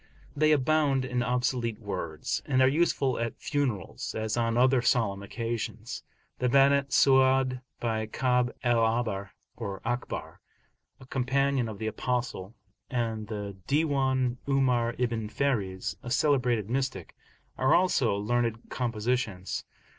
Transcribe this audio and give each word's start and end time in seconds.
They 0.35 0.51
abound 0.51 1.05
in 1.05 1.21
obsolete 1.21 1.77
words, 1.79 2.41
and 2.47 2.59
are 2.63 2.67
useful 2.67 3.19
at 3.19 3.39
funerals, 3.39 4.15
as 4.15 4.35
on 4.35 4.57
other 4.57 4.81
solemn 4.81 5.21
occasions. 5.21 6.01
The 6.39 6.49
Banat 6.49 6.91
Su'adi, 6.91 7.61
by 7.79 8.07
Ka'ab 8.07 8.51
al 8.63 8.79
Ahbar 8.79 9.29
(or 9.55 9.79
Akhbar), 9.85 10.37
a 10.99 11.05
companion 11.05 11.69
of 11.69 11.77
the 11.77 11.85
Apostle, 11.85 12.55
and 12.89 13.27
the 13.27 13.55
Diwan 13.67 14.37
'Umar 14.49 14.95
ibn 14.97 15.29
Fariz, 15.29 15.95
a 16.01 16.09
celebrated 16.09 16.67
mystic, 16.67 17.15
are 17.59 17.75
also 17.75 18.15
learned 18.15 18.71
compositions. 18.71 19.65